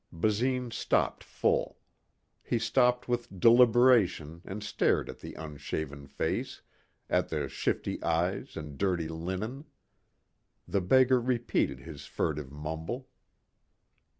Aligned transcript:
Basine 0.11 0.71
stopped 0.71 1.23
full. 1.23 1.77
He 2.41 2.57
stopped 2.57 3.07
with 3.07 3.39
deliberation 3.39 4.41
and 4.45 4.63
stared 4.63 5.09
at 5.09 5.19
the 5.19 5.35
unshaven 5.35 6.07
face, 6.07 6.63
at 7.07 7.29
the 7.29 7.47
shifty 7.47 8.01
eyes 8.03 8.57
and 8.57 8.79
dirty 8.79 9.07
linen. 9.09 9.65
The 10.67 10.81
beggar 10.81 11.21
repeated 11.21 11.81
his 11.81 12.07
furtive 12.07 12.51
mumble. 12.51 13.09